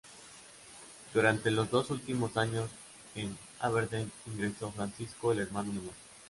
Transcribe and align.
Durante 1.13 1.51
los 1.51 1.69
dos 1.69 1.91
últimos 1.91 2.35
años 2.35 2.71
en 3.13 3.37
Aberdeen 3.59 4.11
ingresó 4.25 4.71
Francisco, 4.71 5.31
el 5.31 5.41
hermano 5.41 5.71
menor. 5.71 5.93